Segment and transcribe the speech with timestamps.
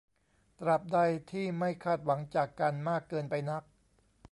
[0.59, 0.99] ตราบใด
[1.31, 3.63] ที่ไม่คาดหวังจากกันมากเกินไปนัก